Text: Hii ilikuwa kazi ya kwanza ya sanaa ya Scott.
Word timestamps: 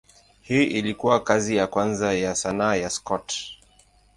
Hii 0.41 0.63
ilikuwa 0.63 1.23
kazi 1.23 1.55
ya 1.55 1.67
kwanza 1.67 2.13
ya 2.13 2.35
sanaa 2.35 2.75
ya 2.75 2.89
Scott. 2.89 3.35